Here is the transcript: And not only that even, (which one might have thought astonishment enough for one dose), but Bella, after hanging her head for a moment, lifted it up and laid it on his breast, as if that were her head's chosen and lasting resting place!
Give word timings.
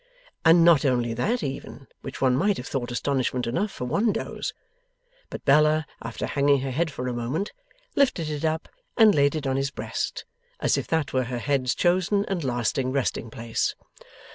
And 0.43 0.65
not 0.65 0.83
only 0.83 1.13
that 1.13 1.43
even, 1.43 1.85
(which 2.01 2.21
one 2.21 2.35
might 2.35 2.57
have 2.57 2.65
thought 2.65 2.89
astonishment 2.91 3.45
enough 3.45 3.69
for 3.69 3.85
one 3.85 4.11
dose), 4.11 4.51
but 5.29 5.45
Bella, 5.45 5.85
after 6.01 6.25
hanging 6.25 6.61
her 6.61 6.71
head 6.71 6.89
for 6.89 7.07
a 7.07 7.13
moment, 7.13 7.51
lifted 7.95 8.27
it 8.27 8.43
up 8.43 8.67
and 8.97 9.13
laid 9.13 9.35
it 9.35 9.45
on 9.45 9.57
his 9.57 9.69
breast, 9.69 10.25
as 10.59 10.75
if 10.75 10.87
that 10.87 11.13
were 11.13 11.25
her 11.25 11.37
head's 11.37 11.75
chosen 11.75 12.25
and 12.25 12.43
lasting 12.43 12.91
resting 12.91 13.29
place! 13.29 13.75